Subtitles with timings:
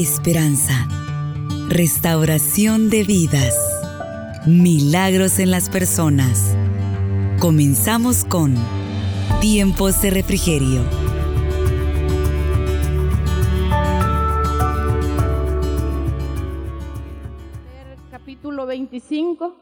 [0.00, 0.88] esperanza,
[1.68, 3.54] restauración de vidas,
[4.46, 6.56] milagros en las personas.
[7.38, 8.54] Comenzamos con
[9.42, 10.80] Tiempos de Refrigerio.
[18.10, 19.54] Capítulo 25.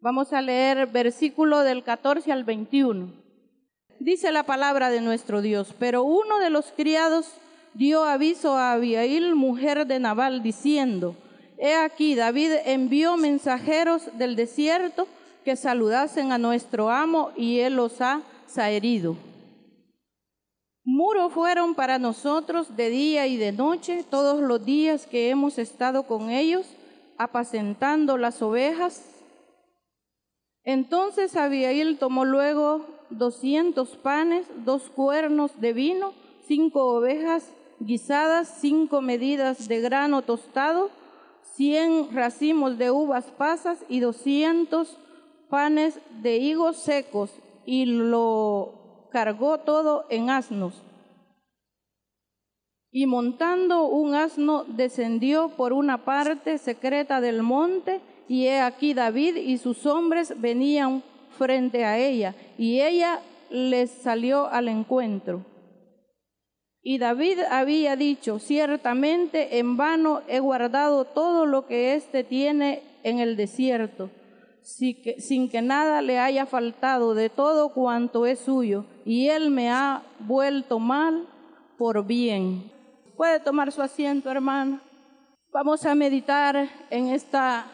[0.00, 3.14] Vamos a leer versículo del 14 al 21.
[3.98, 7.38] Dice la palabra de nuestro Dios, pero uno de los criados
[7.74, 11.16] dio aviso a Abiail, mujer de Nabal, diciendo,
[11.58, 15.06] He aquí, David envió mensajeros del desierto
[15.44, 19.16] que saludasen a nuestro amo y él los ha saherido.
[20.84, 26.04] Muro fueron para nosotros de día y de noche todos los días que hemos estado
[26.04, 26.66] con ellos,
[27.16, 29.02] apacentando las ovejas.
[30.64, 36.12] Entonces Abiail tomó luego doscientos panes, dos cuernos de vino,
[36.46, 40.90] cinco ovejas guisadas, cinco medidas de grano tostado,
[41.54, 44.98] cien racimos de uvas pasas y doscientos
[45.48, 47.30] panes de higos secos,
[47.66, 50.82] y lo cargó todo en asnos.
[52.90, 59.36] Y montando un asno descendió por una parte secreta del monte, y he aquí David
[59.36, 61.02] y sus hombres venían
[61.36, 65.44] frente a ella, y ella les salió al encuentro.
[66.86, 73.20] Y David había dicho, ciertamente en vano he guardado todo lo que éste tiene en
[73.20, 74.10] el desierto,
[74.62, 80.02] sin que nada le haya faltado de todo cuanto es suyo, y él me ha
[80.18, 81.26] vuelto mal
[81.78, 82.70] por bien.
[83.16, 84.78] Puede tomar su asiento, hermano.
[85.50, 87.64] Vamos a meditar en esta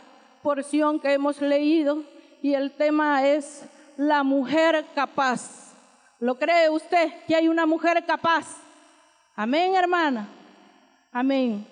[0.40, 2.04] porción que hemos leído
[2.42, 3.64] y el tema es
[3.96, 5.74] la mujer capaz.
[6.20, 8.69] ¿Lo cree usted que hay una mujer capaz?
[9.42, 10.28] Amén, hermana.
[11.10, 11.66] Amén.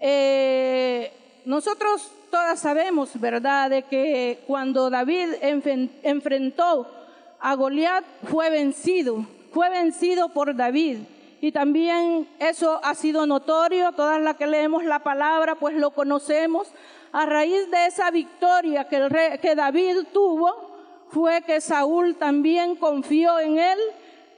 [0.00, 1.12] Eh,
[1.44, 5.34] nosotros todas sabemos, ¿verdad?, de que cuando David
[6.02, 6.90] enfrentó
[7.38, 10.98] a Goliat fue vencido, fue vencido por David.
[11.40, 16.72] Y también eso ha sido notorio, todas las que leemos la palabra, pues lo conocemos.
[17.12, 23.78] A raíz de esa victoria que, David tuvo, fue que Saúl también confió en él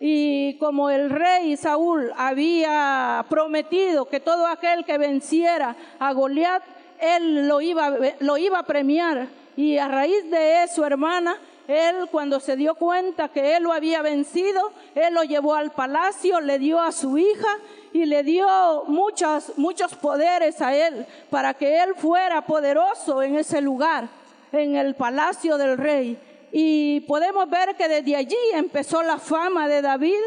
[0.06, 6.62] y como el rey Saúl había prometido que todo aquel que venciera a Goliat,
[7.00, 9.28] él lo iba, lo iba a premiar.
[9.56, 14.02] Y a raíz de eso, hermana, él cuando se dio cuenta que él lo había
[14.02, 17.56] vencido, él lo llevó al palacio, le dio a su hija
[17.94, 23.62] y le dio muchos, muchos poderes a él para que él fuera poderoso en ese
[23.62, 24.08] lugar,
[24.52, 26.18] en el palacio del rey.
[26.56, 30.20] Y podemos ver que desde allí empezó la fama de David,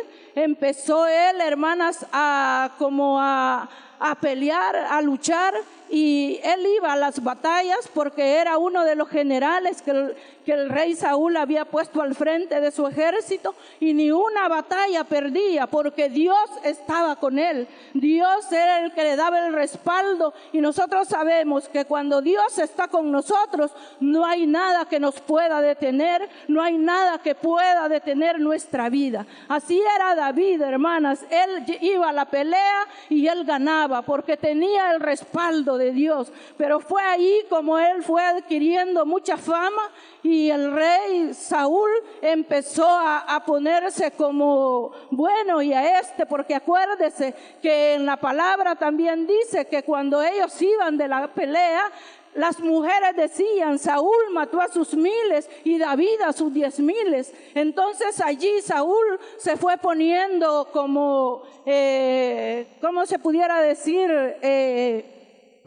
[0.43, 3.67] empezó él, hermanas, a como a,
[3.99, 5.53] a pelear, a luchar
[5.89, 10.15] y él iba a las batallas porque era uno de los generales que el,
[10.45, 15.03] que el, rey Saúl había puesto al frente de su ejército y ni una batalla
[15.05, 17.67] perdía porque Dios estaba con él.
[17.93, 22.87] Dios era el que le daba el respaldo y nosotros sabemos que cuando Dios está
[22.87, 28.39] con nosotros no hay nada que nos pueda detener, no hay nada que pueda detener
[28.39, 29.25] nuestra vida.
[29.47, 31.25] Así era David, hermanas.
[31.29, 36.31] Él iba a la pelea y él ganaba porque tenía el respaldo de Dios.
[36.57, 39.81] Pero fue ahí como él fue adquiriendo mucha fama
[40.23, 41.89] y el rey Saúl
[42.21, 48.75] empezó a, a, ponerse como bueno y a este, porque acuérdese que en la palabra
[48.75, 51.91] también dice que cuando ellos iban de la pelea,
[52.37, 57.33] las mujeres decían, Saúl mató a sus miles y David a sus diez miles.
[57.55, 64.09] Entonces allí Saúl se fue poniendo como, eh, ¿cómo se pudiera decir?
[64.41, 65.13] Eh,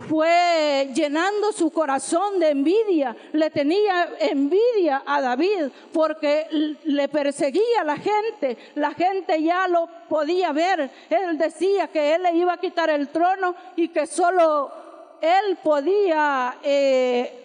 [0.09, 6.47] fue llenando su corazón de envidia, le tenía envidia a David porque
[6.85, 12.23] le perseguía a la gente, la gente ya lo podía ver, él decía que él
[12.23, 14.90] le iba a quitar el trono y que solo
[15.21, 17.45] él podía, eh,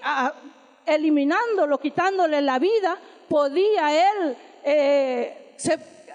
[0.86, 5.56] eliminándolo, quitándole la vida, podía él eh,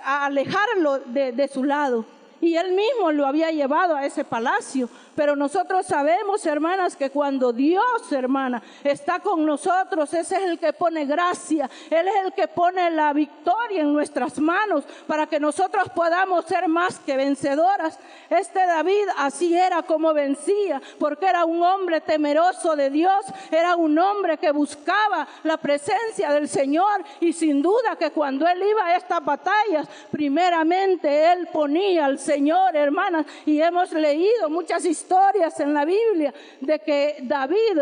[0.04, 2.04] alejarlo de su lado.
[2.40, 4.88] Y él mismo lo había llevado a ese palacio.
[5.20, 10.72] Pero nosotros sabemos, hermanas, que cuando Dios, hermana, está con nosotros, ese es el que
[10.72, 15.90] pone gracia, Él es el que pone la victoria en nuestras manos para que nosotros
[15.94, 17.99] podamos ser más que vencedoras.
[18.31, 23.99] Este David así era como vencía, porque era un hombre temeroso de Dios, era un
[23.99, 28.96] hombre que buscaba la presencia del Señor y sin duda que cuando él iba a
[28.96, 35.09] estas batallas, primeramente él ponía al Señor hermanas, y hemos leído muchas historias
[35.58, 37.80] en la Biblia de que David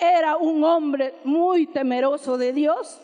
[0.00, 3.00] era un hombre muy temeroso de Dios.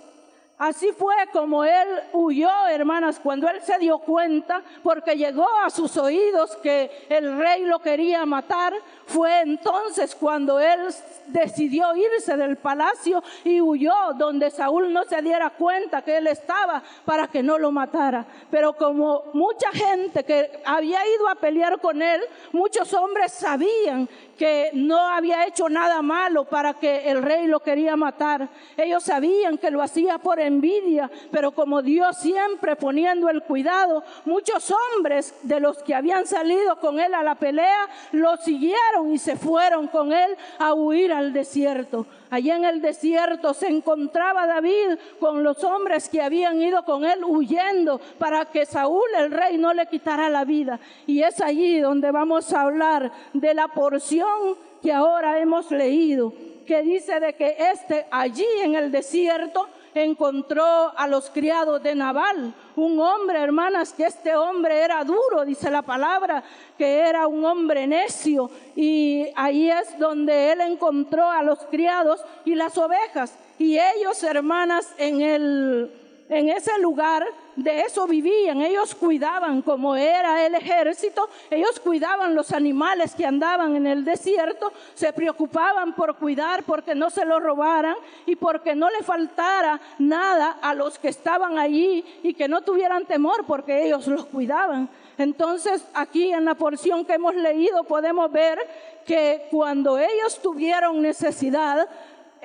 [0.58, 5.98] Así fue como él huyó, hermanas, cuando él se dio cuenta, porque llegó a sus
[5.98, 8.72] oídos que el rey lo quería matar.
[9.04, 10.80] Fue entonces cuando él
[11.26, 16.82] decidió irse del palacio y huyó donde Saúl no se diera cuenta que él estaba
[17.04, 18.24] para que no lo matara.
[18.50, 22.22] Pero como mucha gente que había ido a pelear con él,
[22.52, 24.08] muchos hombres sabían
[24.38, 28.48] que no había hecho nada malo para que el rey lo quería matar.
[28.76, 34.72] Ellos sabían que lo hacía por envidia, pero como Dios siempre poniendo el cuidado, muchos
[34.72, 39.36] hombres de los que habían salido con él a la pelea lo siguieron y se
[39.36, 42.06] fueron con él a huir al desierto.
[42.30, 47.24] Allí en el desierto se encontraba David con los hombres que habían ido con él
[47.24, 50.80] huyendo para que Saúl el rey no le quitara la vida.
[51.06, 56.32] Y es allí donde vamos a hablar de la porción que ahora hemos leído,
[56.66, 59.68] que dice de que este allí en el desierto
[60.04, 65.70] encontró a los criados de Nabal, un hombre, hermanas, que este hombre era duro, dice
[65.70, 66.42] la palabra,
[66.76, 68.50] que era un hombre necio.
[68.74, 73.34] Y ahí es donde él encontró a los criados y las ovejas.
[73.58, 75.90] Y ellos, hermanas, en el
[76.28, 77.24] en ese lugar
[77.54, 83.76] de eso vivían, ellos cuidaban, como era el ejército, ellos cuidaban los animales que andaban
[83.76, 87.94] en el desierto, se preocupaban por cuidar porque no se lo robaran
[88.26, 93.06] y porque no le faltara nada a los que estaban allí y que no tuvieran
[93.06, 94.88] temor porque ellos los cuidaban.
[95.18, 98.58] Entonces aquí en la porción que hemos leído podemos ver
[99.06, 101.88] que cuando ellos tuvieron necesidad,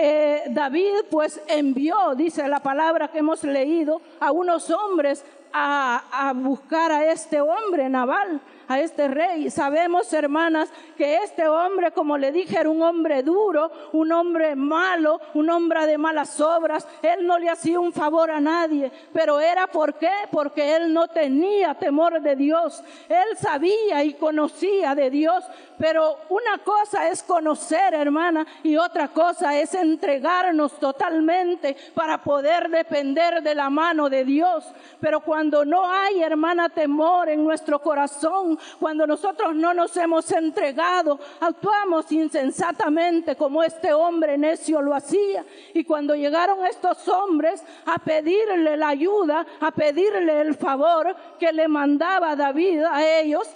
[0.01, 6.91] eh, David pues envió, dice la palabra que hemos leído, a unos hombres a, buscar
[6.91, 9.49] a este hombre, Naval a este rey.
[9.49, 15.19] Sabemos, hermanas, que este hombre, como le dije, era un hombre duro, un hombre malo,
[15.33, 16.87] un hombre de malas obras.
[17.01, 20.11] Él no le hacía un favor a nadie, pero era por qué?
[20.31, 22.81] Porque él no tenía temor de Dios.
[23.09, 25.43] Él sabía y conocía de Dios,
[25.77, 33.43] pero una cosa es conocer, hermana, y otra cosa es entregarnos totalmente para poder depender
[33.43, 34.65] de la mano de Dios.
[35.01, 41.19] Pero cuando no hay, hermana, temor en nuestro corazón, cuando nosotros no nos hemos entregado,
[41.39, 45.43] actuamos insensatamente como este hombre necio lo hacía.
[45.73, 51.67] Y cuando llegaron estos hombres a pedirle la ayuda, a pedirle el favor que le
[51.67, 53.47] mandaba David a ellos,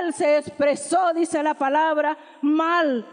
[0.00, 3.06] él se expresó, dice la palabra, mal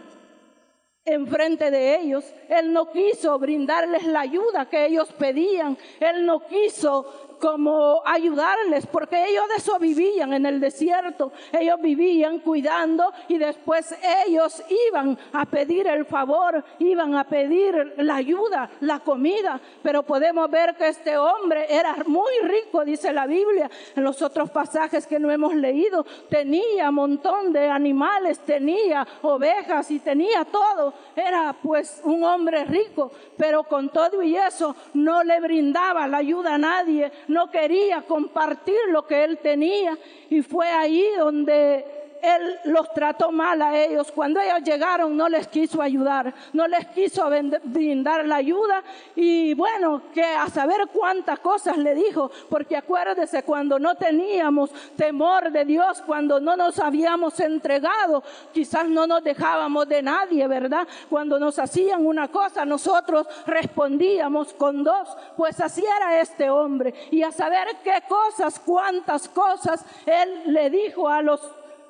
[1.04, 2.24] enfrente de ellos.
[2.48, 5.76] Él no quiso brindarles la ayuda que ellos pedían.
[6.00, 12.40] Él no quiso como ayudarles, porque ellos de eso vivían en el desierto, ellos vivían
[12.40, 13.94] cuidando y después
[14.26, 20.50] ellos iban a pedir el favor, iban a pedir la ayuda, la comida, pero podemos
[20.50, 25.18] ver que este hombre era muy rico, dice la Biblia, en los otros pasajes que
[25.18, 32.24] no hemos leído, tenía montón de animales, tenía ovejas y tenía todo, era pues un
[32.24, 37.50] hombre rico, pero con todo y eso no le brindaba la ayuda a nadie, no
[37.50, 39.96] quería compartir lo que él tenía
[40.30, 44.10] y fue ahí donde él los trató mal a ellos.
[44.12, 47.28] Cuando ellos llegaron no les quiso ayudar, no les quiso
[47.64, 48.82] brindar la ayuda
[49.14, 55.50] y bueno, que a saber cuántas cosas le dijo, porque acuérdese cuando no teníamos temor
[55.50, 58.22] de Dios, cuando no nos habíamos entregado,
[58.52, 60.86] quizás no nos dejábamos de nadie, ¿verdad?
[61.08, 66.94] Cuando nos hacían una cosa, nosotros respondíamos con dos, pues así era este hombre.
[67.10, 71.40] Y a saber qué cosas, cuántas cosas él le dijo a los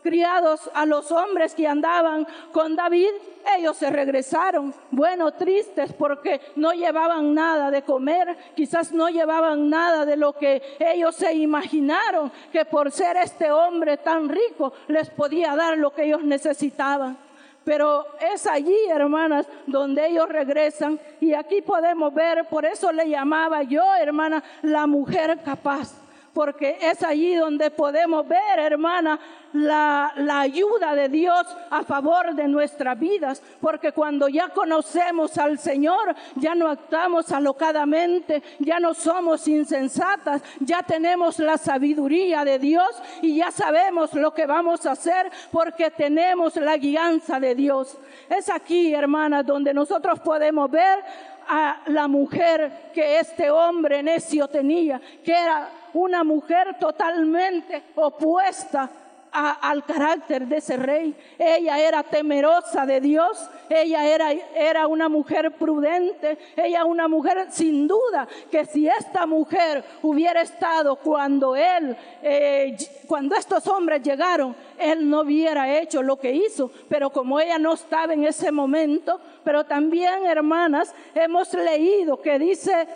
[0.03, 3.11] criados a los hombres que andaban con David,
[3.57, 10.05] ellos se regresaron, bueno, tristes porque no llevaban nada de comer, quizás no llevaban nada
[10.05, 15.57] de lo que ellos se imaginaron que por ser este hombre tan rico les podía
[15.57, 17.17] dar lo que ellos necesitaban.
[17.65, 23.63] Pero es allí, hermanas, donde ellos regresan y aquí podemos ver, por eso le llamaba
[23.63, 26.08] yo, hermana, la mujer capaz
[26.39, 29.19] porque es allí donde podemos ver, hermana,
[29.55, 36.15] la, ayuda de Dios a favor de nuestras vidas, porque cuando ya conocemos al Señor,
[36.37, 43.39] ya no actuamos alocadamente, ya no somos insensatas, ya tenemos la sabiduría de Dios y
[43.39, 47.99] ya sabemos lo que vamos a hacer porque tenemos la guianza de Dios.
[48.31, 51.03] Es aquí, hermana, donde nosotros podemos ver
[51.49, 58.91] a la mujer que este hombre necio tenía, que era una mujer totalmente opuesta
[59.33, 61.15] al carácter de ese rey.
[61.39, 67.87] Ella era temerosa de Dios, ella era, era una mujer prudente, ella una mujer sin
[67.87, 72.77] duda que si esta mujer hubiera estado cuando él, eh,
[73.07, 77.75] cuando estos hombres llegaron, él no hubiera hecho lo que hizo, pero como ella no
[77.75, 82.87] estaba en ese momento, pero también hermanas, hemos leído que dice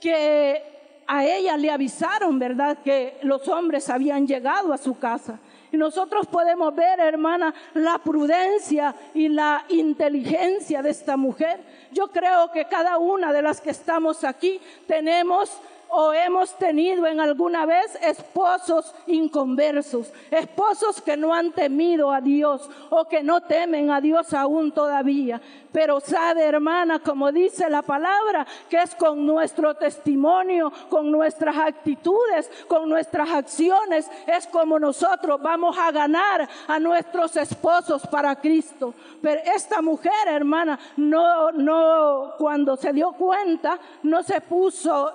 [0.00, 0.75] que
[1.06, 2.78] a ella le avisaron, ¿verdad?
[2.82, 5.38] Que los hombres habían llegado a su casa.
[5.72, 11.60] Y nosotros podemos ver, hermana, la prudencia y la inteligencia de esta mujer.
[11.92, 15.50] Yo creo que cada una de las que estamos aquí tenemos
[15.88, 22.68] o hemos tenido en alguna vez esposos inconversos, esposos que no han temido a Dios
[22.90, 25.40] o que no temen a Dios aún todavía.
[25.72, 32.50] Pero sabe, hermana, como dice la palabra, que es con nuestro testimonio, con nuestras actitudes,
[32.66, 38.94] con nuestras acciones, es como nosotros vamos a ganar a nuestros esposos para Cristo.
[39.20, 45.12] Pero esta mujer, hermana, no, no, cuando se dio cuenta, no se puso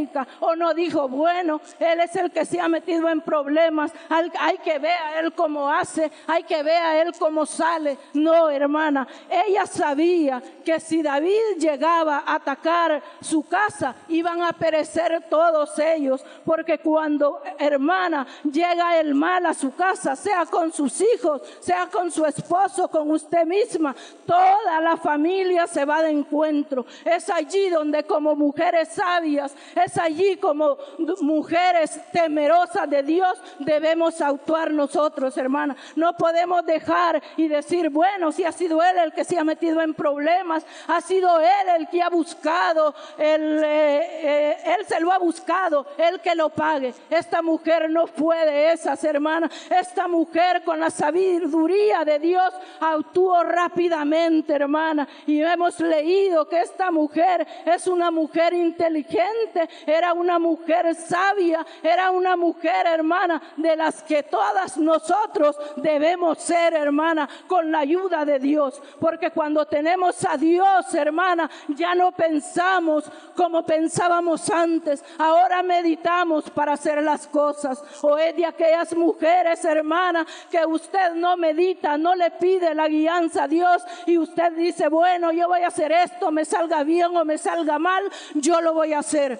[0.00, 4.58] estérica o no dijo, bueno, él es el que se ha metido en problemas, hay
[4.58, 7.98] que ver a él cómo hace, hay que ver a él cómo sale.
[8.14, 15.26] No, hermana, ella sabía que si David llegaba a atacar su casa, iban a perecer
[15.28, 21.42] todos ellos, porque cuando, hermana, llega el mal a su casa, sea con sus hijos,
[21.60, 23.94] sea con su esposo, con usted misma,
[24.26, 26.86] toda la familia se va de encuentro.
[27.04, 30.76] Es allí donde como mujeres sabias, es allí como
[31.20, 35.76] mujeres temerosas de Dios debemos actuar nosotros, hermana.
[35.96, 39.80] No podemos dejar y decir, bueno, si ha sido él el que se ha metido
[39.80, 45.12] en problemas, ha sido él el que ha buscado, él, eh, eh, él se lo
[45.12, 46.94] ha buscado, él que lo pague.
[47.08, 49.50] Esta mujer no fue de esas, hermanas.
[49.70, 55.06] Esta mujer con la sabiduría de Dios actuó rápidamente, hermana.
[55.26, 62.10] Y hemos leído que esta mujer es una mujer inteligente, era una mujer sabia, era
[62.10, 68.38] una mujer, hermana, de las que todas nosotros debemos ser, hermana, con la ayuda de
[68.38, 68.82] Dios.
[68.98, 75.04] Porque cuando tenemos a Dios, hermana, ya no pensamos como pensábamos antes.
[75.18, 77.82] Ahora meditamos para hacer las cosas.
[78.02, 83.44] O es de aquellas mujeres, hermana, que usted no medita, no le pide la guianza
[83.44, 87.24] a Dios y usted dice, bueno, yo voy a hacer esto, me salga bien o
[87.24, 89.38] me salga mal, yo lo voy a hacer.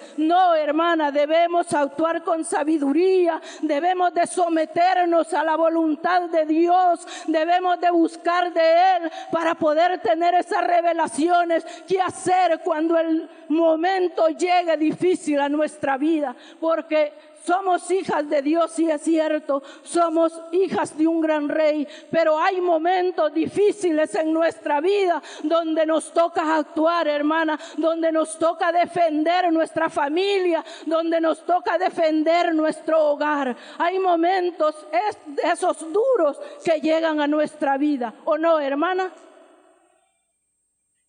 [0.55, 7.91] Hermana, debemos actuar con sabiduría, debemos de someternos a la voluntad de Dios, debemos de
[7.91, 15.39] buscar de Él para poder tener esas revelaciones que hacer cuando el momento llegue difícil
[15.39, 17.13] a nuestra vida, porque
[17.45, 22.61] somos hijas de Dios, y es cierto, somos hijas de un gran rey, pero hay
[22.61, 29.89] momentos difíciles en nuestra vida donde nos toca actuar, hermana, donde nos toca defender nuestra
[29.89, 33.55] familia, donde nos toca defender nuestro hogar.
[33.77, 34.75] Hay momentos
[35.43, 39.11] esos duros que llegan a nuestra vida, ¿o no, hermana?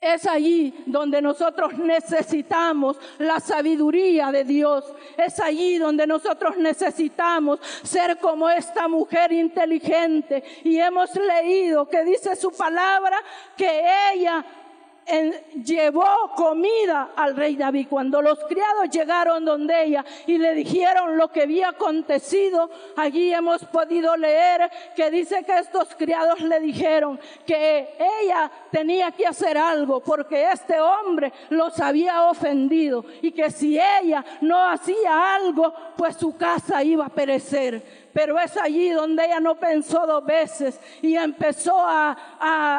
[0.02, 4.84] Es allí donde nosotros necesitamos la sabiduría de Dios.
[5.16, 10.42] Es allí donde nosotros necesitamos ser como esta mujer inteligente.
[10.64, 13.16] Y hemos leído que dice su palabra
[13.56, 14.44] que ella
[15.06, 15.32] en,
[15.64, 17.86] llevó comida al rey David.
[17.88, 23.64] Cuando los criados llegaron donde ella y le dijeron lo que había acontecido, allí hemos
[23.64, 30.00] podido leer que dice que estos criados le dijeron que ella tenía que hacer algo
[30.00, 36.36] porque este hombre los había ofendido y que si ella no hacía algo, pues su
[36.36, 41.74] casa iba a perecer pero es allí donde ella no pensó dos veces y empezó
[41.78, 42.16] a,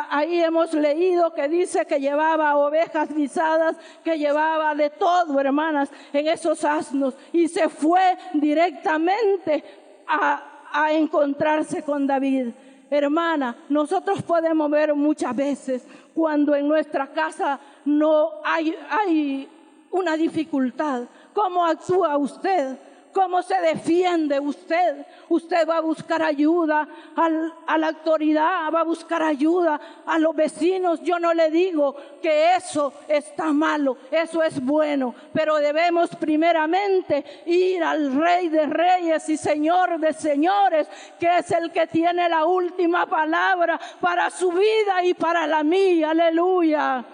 [0.09, 6.27] ahí hemos leído que dice que llevaba ovejas guisadas, que llevaba de todo, hermanas, en
[6.27, 9.63] esos asnos y se fue directamente
[10.07, 12.49] a, a encontrarse con David.
[12.89, 19.49] Hermana, nosotros podemos ver muchas veces cuando en nuestra casa no hay, hay
[19.89, 21.03] una dificultad.
[21.33, 22.77] ¿Cómo actúa usted?
[23.13, 25.05] ¿Cómo se defiende usted?
[25.29, 31.01] Usted va a buscar ayuda a la autoridad, va a buscar ayuda a los vecinos.
[31.03, 37.83] Yo no le digo que eso está malo, eso es bueno, pero debemos primeramente ir
[37.83, 40.87] al Rey de Reyes y Señor de Señores,
[41.19, 46.11] que es el que tiene la última palabra para su vida y para la mía.
[46.11, 47.05] Aleluya.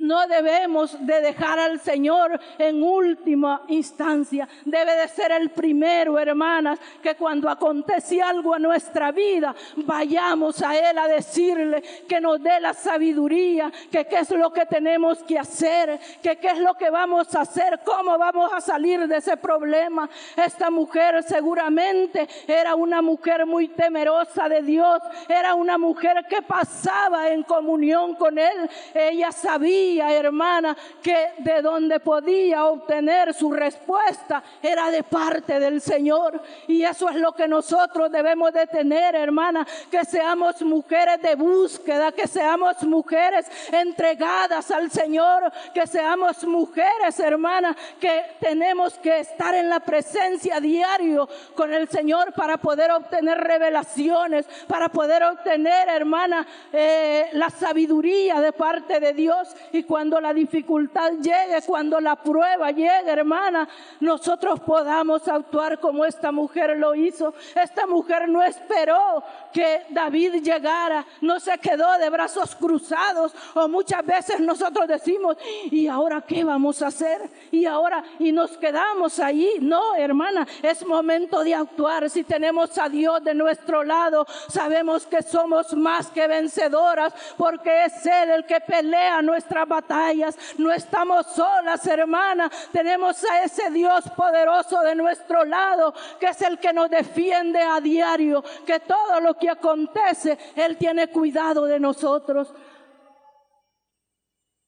[0.00, 4.48] No debemos de dejar al Señor en última instancia.
[4.64, 10.74] Debe de ser el primero, hermanas, que cuando acontece algo en nuestra vida, vayamos a
[10.74, 15.38] Él a decirle que nos dé la sabiduría, que qué es lo que tenemos que
[15.38, 19.36] hacer, que qué es lo que vamos a hacer, cómo vamos a salir de ese
[19.36, 20.08] problema.
[20.34, 27.28] Esta mujer seguramente era una mujer muy temerosa de Dios, era una mujer que pasaba
[27.28, 28.70] en comunión con Él.
[28.94, 36.40] Ella sabía hermana, que de donde podía obtener su respuesta era de parte del Señor.
[36.68, 42.12] Y eso es lo que nosotros debemos de tener, hermana, que seamos mujeres de búsqueda,
[42.12, 49.68] que seamos mujeres entregadas al Señor, que seamos mujeres, hermana, que tenemos que estar en
[49.68, 57.30] la presencia diario con el Señor para poder obtener revelaciones, para poder obtener, hermana, eh,
[57.32, 59.48] la sabiduría de parte de Dios
[59.84, 63.68] cuando la dificultad llegue, cuando la prueba llegue, hermana,
[64.00, 67.34] nosotros podamos actuar como esta mujer lo hizo.
[67.54, 69.22] Esta mujer no esperó
[69.52, 75.36] que David llegara, no se quedó de brazos cruzados o muchas veces nosotros decimos,
[75.70, 77.28] ¿y ahora qué vamos a hacer?
[77.50, 79.58] Y ahora, y nos quedamos ahí.
[79.60, 82.08] No, hermana, es momento de actuar.
[82.10, 88.06] Si tenemos a Dios de nuestro lado, sabemos que somos más que vencedoras porque es
[88.06, 90.36] Él el que pelea nuestra batallas.
[90.58, 92.50] No estamos solas, hermana.
[92.70, 97.80] Tenemos a ese Dios poderoso de nuestro lado, que es el que nos defiende a
[97.80, 102.52] diario, que todo lo que acontece, Él tiene cuidado de nosotros.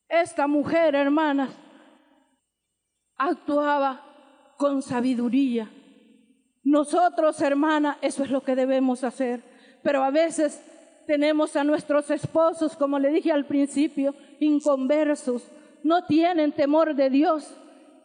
[0.08, 1.50] Esta mujer, hermana,
[3.16, 4.00] actuaba
[4.56, 5.70] con sabiduría.
[6.64, 9.42] Nosotros, hermana, eso es lo que debemos hacer.
[9.82, 10.62] Pero a veces
[11.06, 15.44] tenemos a nuestros esposos, como le dije al principio, inconversos,
[15.82, 17.50] no tienen temor de Dios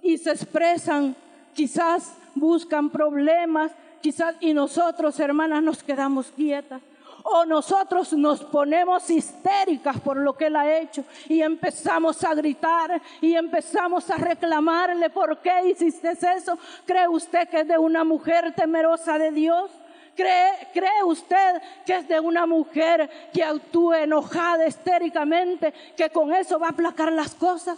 [0.02, 1.16] y se expresan,
[1.54, 6.82] quizás buscan problemas, quizás y nosotros, hermanas, nos quedamos quietas.
[7.30, 13.02] O nosotros nos ponemos histéricas por lo que él ha hecho y empezamos a gritar
[13.20, 16.58] y empezamos a reclamarle, ¿por qué hiciste eso?
[16.86, 19.70] ¿Cree usted que es de una mujer temerosa de Dios?
[20.18, 26.68] ¿Cree, usted que es de una mujer que actúe enojada histéricamente, que con eso va
[26.68, 27.78] a aplacar las cosas?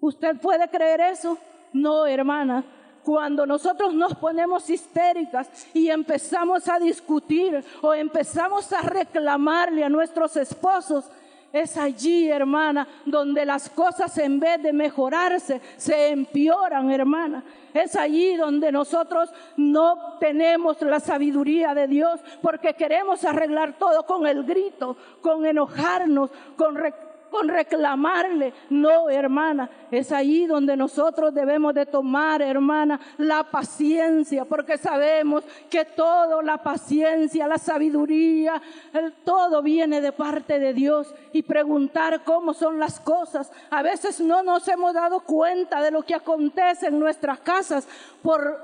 [0.00, 1.38] ¿Usted puede creer eso?
[1.72, 2.64] No, hermana.
[3.04, 10.36] Cuando nosotros nos ponemos histéricas y empezamos a discutir o empezamos a reclamarle a nuestros
[10.36, 11.04] esposos,
[11.52, 17.44] es allí, hermana, donde las cosas en vez de mejorarse, se empeoran, hermana.
[17.74, 24.26] Es allí donde nosotros no tenemos la sabiduría de Dios porque queremos arreglar todo con
[24.26, 26.76] el grito, con enojarnos, con
[27.32, 28.52] con reclamarle.
[28.68, 35.86] No, hermana, es ahí donde nosotros debemos de tomar, hermana, la paciencia, porque sabemos que
[35.86, 38.60] todo, la paciencia, la sabiduría,
[39.24, 43.50] todo viene de parte de Dios y preguntar cómo son las cosas.
[43.70, 47.88] A veces no nos hemos dado cuenta de lo que acontece en nuestras casas
[48.22, 48.60] por,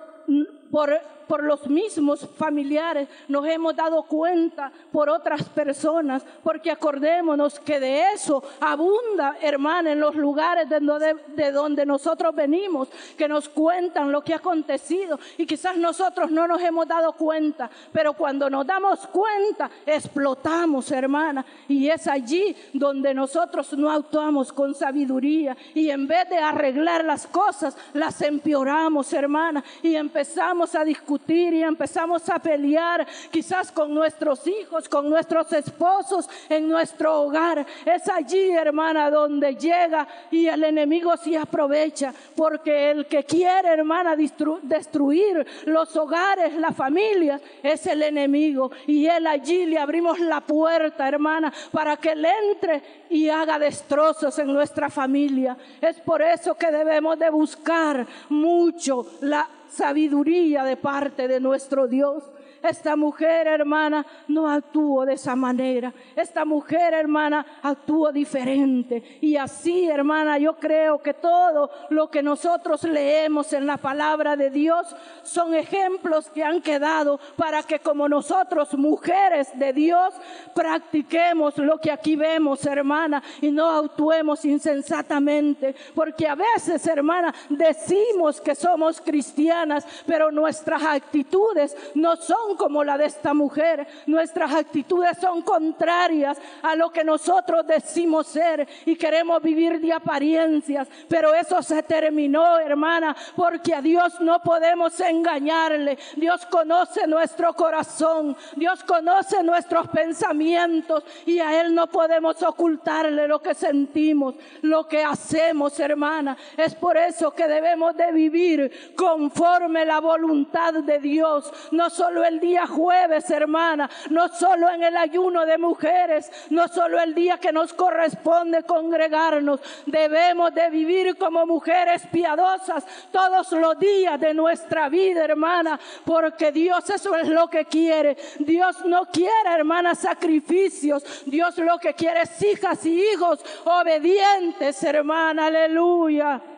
[0.70, 7.78] por por los mismos familiares, nos hemos dado cuenta por otras personas, porque acordémonos que
[7.78, 13.48] de eso abunda, hermana, en los lugares de donde, de donde nosotros venimos, que nos
[13.48, 15.20] cuentan lo que ha acontecido.
[15.36, 21.44] Y quizás nosotros no nos hemos dado cuenta, pero cuando nos damos cuenta, explotamos, hermana,
[21.68, 25.56] y es allí donde nosotros no actuamos con sabiduría.
[25.74, 31.62] Y en vez de arreglar las cosas, las empeoramos, hermana, y empezamos a discutir y
[31.62, 37.66] empezamos a pelear quizás con nuestros hijos, con nuestros esposos en nuestro hogar.
[37.85, 44.16] Es allí, hermana, donde llega y el enemigo se aprovecha, porque el que quiere, hermana,
[44.16, 48.70] destruir los hogares, la familia, es el enemigo.
[48.87, 54.38] Y él allí le abrimos la puerta, hermana, para que él entre y haga destrozos
[54.38, 55.57] en nuestra familia.
[55.81, 62.24] Es por eso que debemos de buscar mucho la sabiduría de parte de nuestro Dios.
[62.62, 65.92] Esta mujer, hermana, no actuó de esa manera.
[66.16, 69.18] Esta mujer, hermana, actuó diferente.
[69.21, 74.51] Y así, hermana, yo creo que todo lo que nosotros leemos en la palabra de
[74.51, 80.14] Dios son ejemplos que han quedado para que como nosotros, mujeres de Dios,
[80.55, 85.75] practiquemos lo que aquí vemos, hermana, y no actuemos insensatamente.
[85.94, 92.98] Porque a veces, hermana, decimos que somos cristianas, pero nuestras actitudes no son como la
[92.98, 93.87] de esta mujer.
[94.06, 100.88] Nuestras actitudes son contrarias a lo que nosotros decimos ser y queremos vivir de apariencias.
[101.08, 105.98] Pero eso se terminó, hermana, porque a Dios no podemos engañarle.
[106.16, 108.37] Dios conoce nuestro corazón.
[108.56, 115.02] Dios conoce nuestros pensamientos y a Él no podemos ocultarle lo que sentimos, lo que
[115.02, 116.37] hacemos, hermana.
[116.56, 121.52] Es por eso que debemos de vivir conforme la voluntad de Dios.
[121.72, 127.01] No solo el día jueves, hermana, no solo en el ayuno de mujeres, no solo
[127.01, 129.61] el día que nos corresponde congregarnos.
[129.87, 136.88] Debemos de vivir como mujeres piadosas todos los días de nuestra vida, hermana, porque Dios
[136.90, 138.16] eso es lo que quiere.
[138.38, 141.05] Dios no quiere, hermana, sacrificios.
[141.27, 145.46] Dios lo que quiere es hijas y hijos obedientes, hermana.
[145.46, 146.58] Aleluya.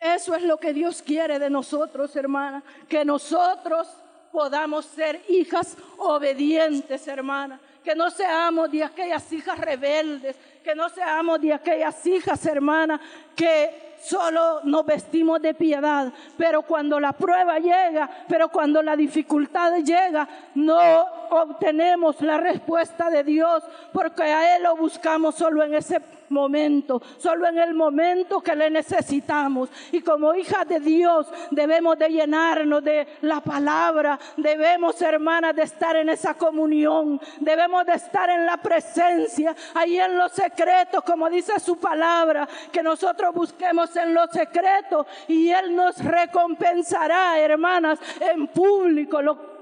[0.00, 2.62] Eso es lo que Dios quiere de nosotros, hermana.
[2.88, 3.88] Que nosotros
[4.30, 7.60] podamos ser hijas obedientes, hermana.
[7.82, 10.36] Que no seamos de aquellas hijas rebeldes.
[10.62, 13.00] Que no seamos de aquellas hijas, hermana,
[13.34, 19.76] que solo nos vestimos de piedad, pero cuando la prueba llega, pero cuando la dificultad
[19.78, 26.00] llega, no obtenemos la respuesta de Dios, porque a Él lo buscamos solo en ese
[26.30, 29.70] momento, solo en el momento que le necesitamos.
[29.92, 35.96] Y como hijas de Dios debemos de llenarnos de la palabra, debemos, hermanas, de estar
[35.96, 41.58] en esa comunión, debemos de estar en la presencia, ahí en los secretos, como dice
[41.60, 49.20] su palabra, que nosotros busquemos en los secretos y Él nos recompensará, hermanas, en público.
[49.22, 49.57] Lo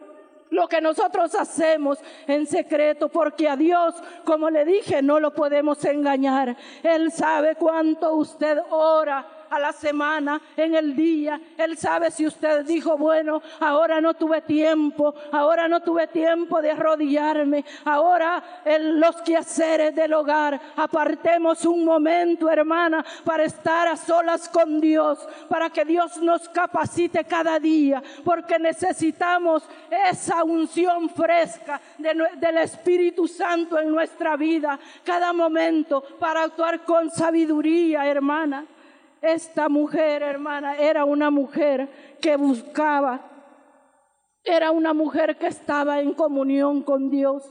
[0.50, 5.85] lo que nosotros hacemos en secreto, porque a Dios, como le dije, no lo podemos
[5.85, 6.56] engañar.
[6.82, 11.40] Él sabe cuánto usted ora a la semana, en el día.
[11.56, 16.70] Él sabe si usted dijo, bueno, ahora no tuve tiempo, ahora no tuve tiempo de
[16.70, 24.48] arrodillarme, ahora en los quehaceres del hogar, apartemos un momento, hermana, para estar a solas
[24.48, 29.62] con Dios, para que Dios nos capacite cada día, porque necesitamos
[30.11, 38.06] esa unción fresca del Espíritu Santo en nuestra vida, cada momento, para actuar con sabiduría,
[38.06, 38.64] hermana.
[39.27, 41.89] Esta mujer, hermana, era una mujer
[42.21, 43.21] que buscaba,
[44.45, 47.43] era una mujer que estaba en comunión con Dios.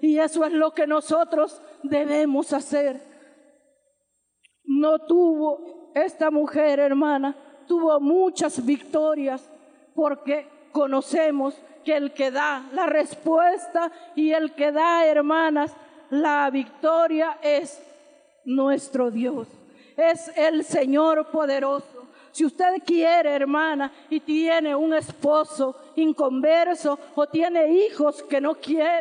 [0.00, 3.02] Y eso es lo que nosotros debemos hacer.
[4.62, 7.34] No tuvo esta mujer, hermana,
[7.66, 9.50] tuvo muchas victorias
[9.92, 15.74] porque conocemos que el que da la respuesta y el que da, hermanas,
[16.10, 17.82] la victoria es
[18.44, 19.48] nuestro Dios
[19.96, 22.04] es el Señor poderoso.
[22.32, 28.56] Si usted quiere, hermana, y tiene un esposo inconverso o tiene hijos que no,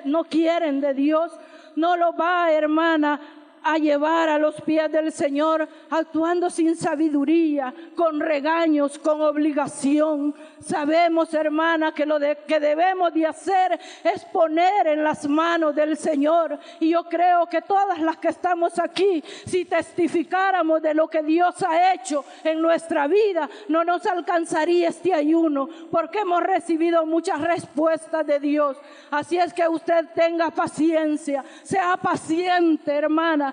[0.06, 1.32] no quieren de Dios,
[1.76, 3.20] no lo va, hermana,
[3.64, 10.36] a llevar a los pies del Señor, actuando sin sabiduría, con regaños, con obligación.
[10.60, 16.58] Sabemos, hermana, que lo que debemos de hacer es poner en las manos del Señor.
[16.80, 21.62] Y yo creo que todas las que estamos aquí, si testificáramos de lo que Dios
[21.64, 28.26] ha hecho en nuestra vida, no nos alcanzaría este ayuno, porque hemos recibido muchas respuestas
[28.26, 28.78] de Dios.
[29.12, 33.53] Así es que usted tenga paciencia, sea paciente, hermana,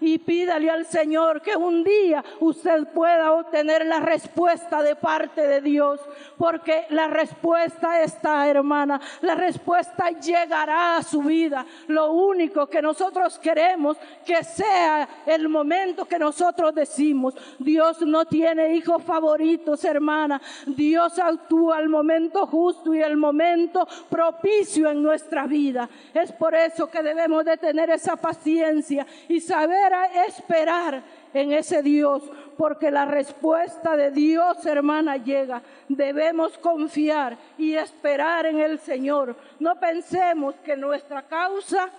[0.00, 5.60] y pídale al Señor que un día usted pueda obtener la respuesta de parte de
[5.60, 6.00] Dios,
[6.36, 11.64] porque la respuesta está, hermana, la respuesta llegará a su vida.
[11.88, 18.74] Lo único que nosotros queremos que sea el momento que nosotros decimos, Dios no tiene
[18.74, 20.40] hijos favoritos, hermana.
[20.66, 25.88] Dios actúa al momento justo y el momento propicio en nuestra vida.
[26.12, 29.85] Es por eso que debemos de tener esa paciencia y saber
[30.26, 31.02] esperar
[31.34, 32.22] en ese Dios,
[32.56, 35.62] porque la respuesta de Dios, hermana, llega.
[35.88, 39.36] Debemos confiar y esperar en el Señor.
[39.58, 41.90] No pensemos que nuestra causa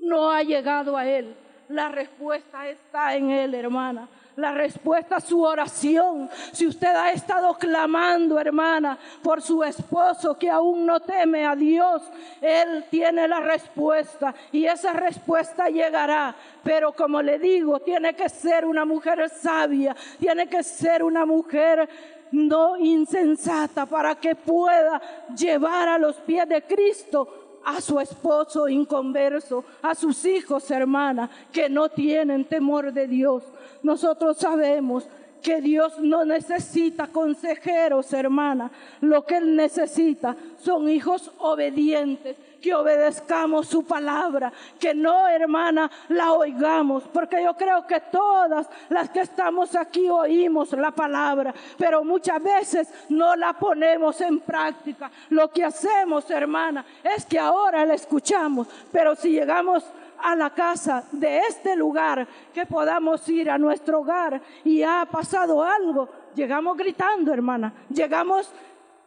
[0.00, 1.34] no ha llegado a Él.
[1.68, 6.28] La respuesta está en Él, hermana la respuesta a su oración.
[6.52, 12.02] Si usted ha estado clamando, hermana, por su esposo que aún no teme a Dios,
[12.40, 16.34] Él tiene la respuesta y esa respuesta llegará.
[16.62, 21.88] Pero como le digo, tiene que ser una mujer sabia, tiene que ser una mujer
[22.32, 25.00] no insensata para que pueda
[25.36, 31.68] llevar a los pies de Cristo a su esposo inconverso, a sus hijos, hermana, que
[31.68, 33.44] no tienen temor de Dios.
[33.82, 35.08] Nosotros sabemos
[35.42, 38.70] que Dios no necesita consejeros, hermana.
[39.00, 46.32] Lo que Él necesita son hijos obedientes, que obedezcamos su palabra, que no, hermana, la
[46.32, 52.42] oigamos, porque yo creo que todas las que estamos aquí oímos la palabra, pero muchas
[52.42, 55.10] veces no la ponemos en práctica.
[55.30, 59.84] Lo que hacemos, hermana, es que ahora la escuchamos, pero si llegamos
[60.22, 65.64] a la casa de este lugar, que podamos ir a nuestro hogar y ha pasado
[65.64, 68.48] algo, llegamos gritando, hermana, llegamos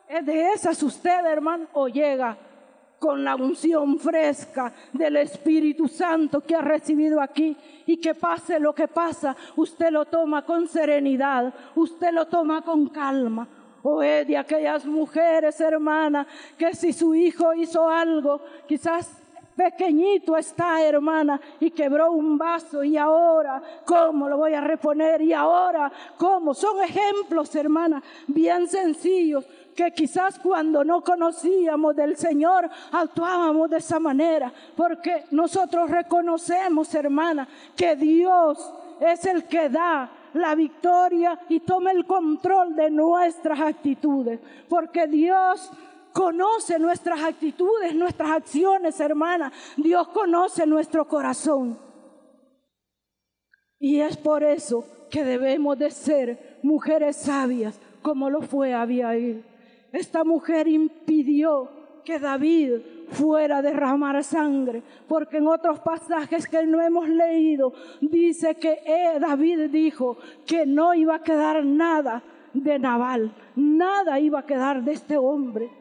[0.09, 2.37] eh, de esas usted, hermano, o llega
[2.99, 7.55] con la unción fresca del Espíritu Santo que ha recibido aquí
[7.85, 12.87] y que pase lo que pasa, usted lo toma con serenidad, usted lo toma con
[12.87, 13.47] calma.
[13.83, 16.25] O es de aquellas mujeres, hermana,
[16.57, 19.21] que si su hijo hizo algo, quizás
[19.55, 25.21] pequeñito está, hermana, y quebró un vaso y ahora, ¿cómo lo voy a reponer?
[25.21, 26.53] Y ahora, ¿cómo?
[26.53, 29.45] Son ejemplos, hermana, bien sencillos
[29.75, 37.47] que quizás cuando no conocíamos del Señor actuábamos de esa manera, porque nosotros reconocemos, hermana,
[37.75, 44.39] que Dios es el que da la victoria y toma el control de nuestras actitudes,
[44.69, 45.71] porque Dios
[46.13, 49.51] conoce nuestras actitudes, nuestras acciones, hermana.
[49.75, 51.77] Dios conoce nuestro corazón.
[53.77, 59.43] Y es por eso que debemos de ser mujeres sabias, como lo fue Abigail.
[59.95, 61.69] Esta mujer impidió
[62.03, 62.81] que David
[63.11, 69.17] fuera a derramar sangre, porque en otros pasajes que no hemos leído dice que eh,
[69.21, 72.21] David dijo que no iba a quedar nada
[72.53, 75.71] de Nabal, nada iba a quedar de este hombre.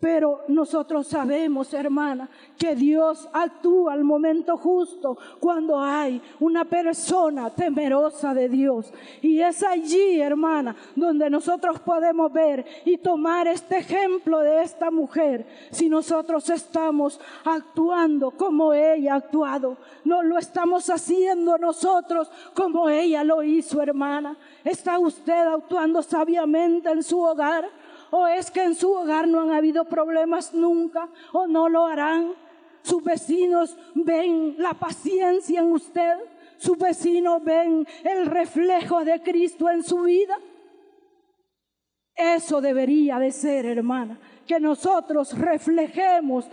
[0.00, 8.32] Pero nosotros sabemos, hermana, que Dios actúa al momento justo cuando hay una persona temerosa
[8.32, 8.90] de Dios.
[9.20, 15.46] Y es allí, hermana, donde nosotros podemos ver y tomar este ejemplo de esta mujer.
[15.70, 23.22] Si nosotros estamos actuando como ella ha actuado, no lo estamos haciendo nosotros como ella
[23.22, 24.34] lo hizo, hermana.
[24.64, 27.68] ¿Está usted actuando sabiamente en su hogar?
[28.10, 32.32] O es que en su hogar no han habido problemas nunca o no lo harán.
[32.82, 36.16] Sus vecinos ven la paciencia en usted,
[36.58, 40.38] sus vecinos ven el reflejo de Cristo en su vida.
[42.14, 46.46] Eso debería de ser, hermana, que nosotros reflejemos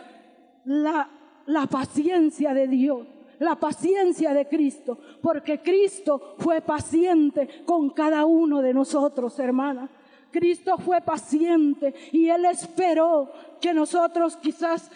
[0.65, 1.09] la,
[1.45, 3.07] la paciencia de Dios
[3.39, 9.89] la paciencia de Cristo, porque Cristo fue paciente con cada uno de nosotros, hermana.
[10.31, 14.91] Cristo fue paciente y Él esperó que nosotros quizás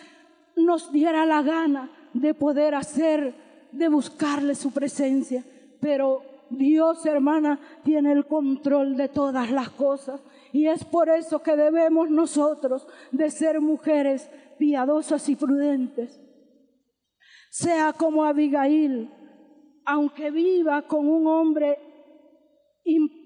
[0.56, 3.34] nos diera la gana de poder hacer,
[3.72, 5.44] de buscarle su presencia.
[5.80, 10.22] Pero Dios, hermana, tiene el control de todas las cosas.
[10.52, 16.22] Y es por eso que debemos nosotros de ser mujeres piadosas y prudentes.
[17.50, 19.10] Sea como Abigail,
[19.86, 21.78] aunque viva con un hombre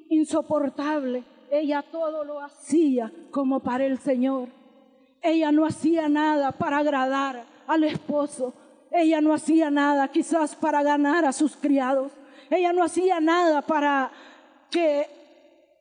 [0.10, 4.49] insoportable, ella todo lo hacía como para el Señor.
[5.21, 8.53] Ella no hacía nada para agradar al esposo.
[8.91, 12.12] Ella no hacía nada quizás para ganar a sus criados.
[12.49, 14.12] Ella no hacía nada para
[14.69, 15.08] que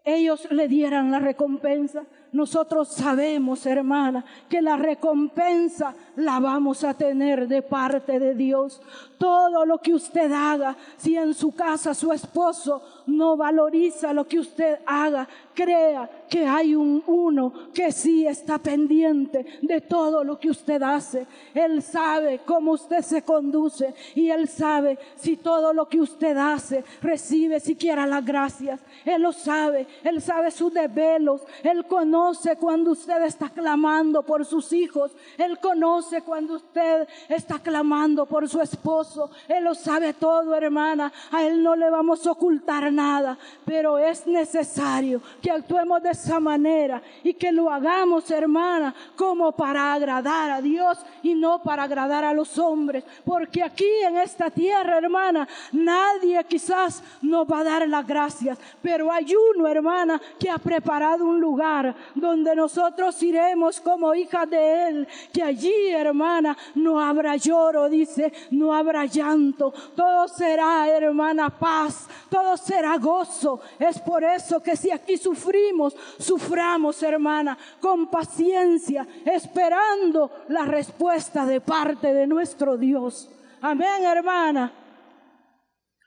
[0.05, 2.05] ellos le dieran la recompensa.
[2.33, 8.83] Nosotros sabemos, hermana, que la recompensa la vamos a tener de parte de Dios.
[9.19, 14.41] Todo lo que usted haga, si en su casa su esposo no valoriza lo que
[14.41, 20.51] usted haga, crea que hay un uno que sí está pendiente de todo lo que
[20.51, 21.27] usted hace.
[21.55, 26.85] Él sabe cómo usted se conduce y él sabe si todo lo que usted hace
[27.01, 28.81] recibe siquiera las gracias.
[29.05, 34.73] Él lo sabe, él sabe sus desvelos, él conoce cuando usted está clamando por sus
[34.73, 41.13] hijos, él conoce cuando usted está clamando por su esposo, él lo sabe todo, hermana.
[41.31, 46.41] A él no le vamos a ocultar nada, pero es necesario que actuemos de esa
[46.41, 52.25] manera y que lo hagamos, hermana, como para agradar a Dios y no para agradar
[52.25, 53.05] a los hombres.
[53.27, 59.13] Porque aquí en esta tierra, hermana, nadie quizás nos va a dar las gracias, pero
[59.13, 65.09] hay uno, hermana, que ha preparado un lugar donde nosotros iremos como hijas de Él,
[65.31, 72.57] que allí, hermana, no habrá lloro, dice, no habrá llanto, todo será, hermana, paz, todo
[72.57, 73.61] será gozo.
[73.79, 81.61] Es por eso que si aquí sufrimos, suframos, hermana, con paciencia, esperando la respuesta de
[81.61, 83.29] parte de nuestro Dios.
[83.61, 84.73] Amén, hermana.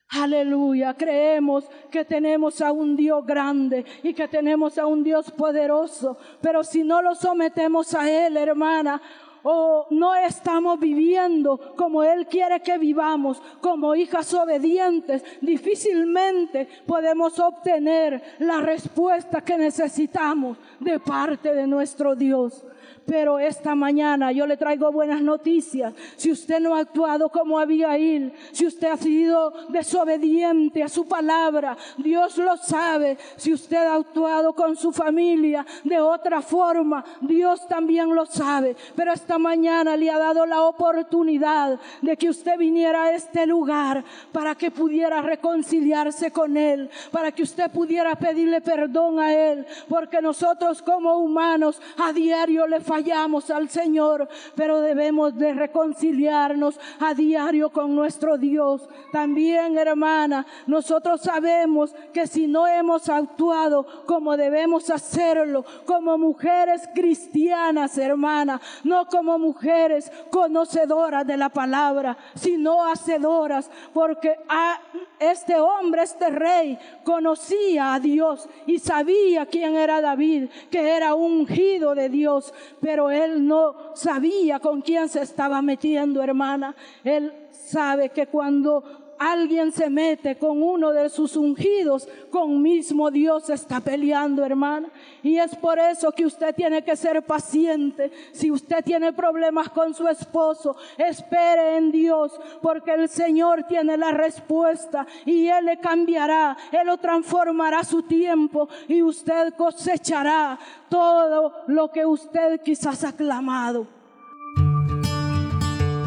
[0.09, 6.17] Aleluya, creemos que tenemos a un Dios grande y que tenemos a un Dios poderoso,
[6.41, 9.01] pero si no lo sometemos a Él, hermana,
[9.49, 18.21] o no estamos viviendo como Él quiere que vivamos, como hijas obedientes, difícilmente podemos obtener
[18.39, 22.65] la respuesta que necesitamos de parte de nuestro Dios.
[23.07, 25.93] Pero esta mañana yo le traigo buenas noticias.
[26.17, 31.77] Si usted no ha actuado como Abigail, si usted ha sido desobediente a su palabra,
[31.97, 33.17] Dios lo sabe.
[33.37, 38.75] Si usted ha actuado con su familia de otra forma, Dios también lo sabe.
[38.93, 44.03] Pero esta mañana le ha dado la oportunidad de que usted viniera a este lugar
[44.33, 50.21] para que pudiera reconciliarse con Él, para que usted pudiera pedirle perdón a Él, porque
[50.21, 57.13] nosotros como humanos a diario le fallamos fallamos al Señor, pero debemos de reconciliarnos a
[57.13, 58.89] diario con nuestro Dios.
[59.11, 67.95] También, hermana, nosotros sabemos que si no hemos actuado como debemos hacerlo, como mujeres cristianas,
[67.99, 74.79] hermana, no como mujeres conocedoras de la palabra, sino hacedoras, porque a
[75.19, 81.95] este hombre, este rey, conocía a Dios y sabía quién era David, que era ungido
[81.95, 82.53] de Dios,
[82.87, 86.73] pero él no sabía con quién se estaba metiendo, hermana.
[87.03, 93.49] Él sabe que cuando alguien se mete con uno de sus ungidos, con mismo Dios
[93.49, 94.89] está peleando, hermana.
[95.23, 98.11] Y es por eso que usted tiene que ser paciente.
[98.31, 104.11] Si usted tiene problemas con su esposo, espere en Dios, porque el Señor tiene la
[104.11, 111.91] respuesta y Él le cambiará, Él lo transformará su tiempo y usted cosechará todo lo
[111.91, 113.87] que usted quizás ha clamado.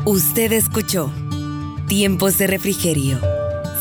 [0.06, 1.10] Usted escuchó
[1.90, 3.18] Tiempos de Refrigerio.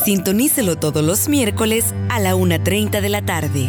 [0.04, 3.68] Sintonícelo todos los miércoles a la 1.30 de la tarde.